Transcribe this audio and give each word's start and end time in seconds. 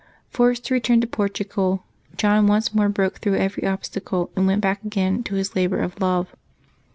Forced 0.31 0.65
to 0.65 0.73
return 0.73 0.99
to 1.01 1.05
Portugal, 1.05 1.83
John 2.17 2.47
once 2.47 2.73
more 2.73 2.89
broke 2.89 3.19
through 3.19 3.35
every 3.35 3.67
obstacle, 3.67 4.31
and 4.35 4.47
went 4.47 4.61
back 4.61 4.83
again 4.83 5.21
to 5.25 5.35
his 5.35 5.55
labor 5.55 5.77
of 5.79 6.01
love. 6.01 6.35